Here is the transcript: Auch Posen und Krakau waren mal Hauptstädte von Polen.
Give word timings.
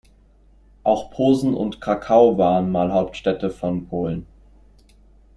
Auch 0.83 1.11
Posen 1.11 1.53
und 1.53 1.79
Krakau 1.79 2.39
waren 2.39 2.71
mal 2.71 2.91
Hauptstädte 2.91 3.51
von 3.51 3.87
Polen. 3.87 4.25